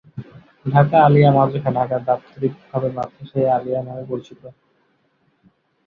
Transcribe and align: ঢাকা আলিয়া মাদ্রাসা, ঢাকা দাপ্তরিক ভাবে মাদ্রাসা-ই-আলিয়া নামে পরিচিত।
ঢাকা 0.65 0.97
আলিয়া 1.03 1.29
মাদ্রাসা, 1.31 1.69
ঢাকা 1.71 1.97
দাপ্তরিক 2.07 2.53
ভাবে 2.65 2.89
মাদ্রাসা-ই-আলিয়া 2.97 3.79
নামে 3.83 4.03
পরিচিত। 4.09 4.41